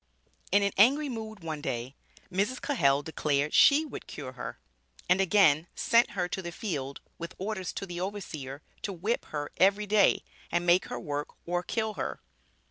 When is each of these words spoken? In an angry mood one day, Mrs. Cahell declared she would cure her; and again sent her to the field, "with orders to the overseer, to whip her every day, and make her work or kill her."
In 0.51 0.63
an 0.63 0.71
angry 0.79 1.09
mood 1.09 1.41
one 1.43 1.61
day, 1.61 1.95
Mrs. 2.31 2.59
Cahell 2.59 3.03
declared 3.03 3.53
she 3.53 3.85
would 3.85 4.07
cure 4.07 4.31
her; 4.31 4.57
and 5.07 5.21
again 5.21 5.67
sent 5.75 6.13
her 6.17 6.27
to 6.29 6.41
the 6.41 6.51
field, 6.51 7.01
"with 7.19 7.35
orders 7.37 7.71
to 7.73 7.85
the 7.85 8.01
overseer, 8.01 8.63
to 8.81 8.93
whip 8.93 9.25
her 9.25 9.51
every 9.57 9.85
day, 9.85 10.23
and 10.51 10.65
make 10.65 10.85
her 10.85 10.99
work 10.99 11.35
or 11.45 11.61
kill 11.61 11.93
her." 11.93 12.19